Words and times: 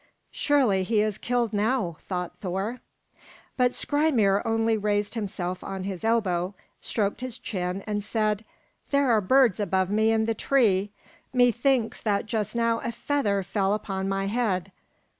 "Surely, 0.31 0.81
he 0.81 0.99
is 1.01 1.19
killed 1.19 1.53
now," 1.53 1.97
thought 2.07 2.33
Thor. 2.41 2.79
But 3.55 3.71
Skrymir 3.71 4.41
only 4.45 4.75
raised 4.75 5.13
himself 5.13 5.63
on 5.63 5.83
his 5.83 6.03
elbow, 6.03 6.55
stroked 6.79 7.21
his 7.21 7.37
chin, 7.37 7.83
and 7.85 8.03
said, 8.03 8.43
"There 8.89 9.11
are 9.11 9.21
birds 9.21 9.59
above 9.59 9.91
me 9.91 10.11
in 10.11 10.25
the 10.25 10.33
tree. 10.33 10.89
Methinks 11.33 12.01
that 12.01 12.25
just 12.25 12.55
now 12.55 12.79
a 12.79 12.91
feather 12.91 13.43
fell 13.43 13.75
upon 13.75 14.09
my 14.09 14.25
head. 14.25 14.71